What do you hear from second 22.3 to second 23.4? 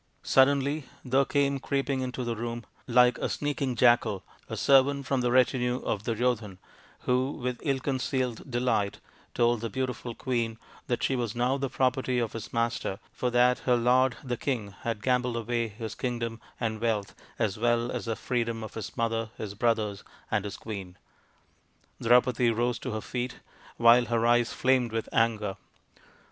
rose to her feet,